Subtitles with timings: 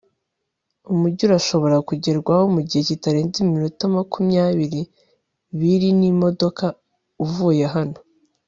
[0.91, 4.43] umujyi urashobora kugerwaho mugihe kitarenze iminota makumya
[5.61, 6.65] biri n'imodoka
[7.25, 7.97] uvuye hano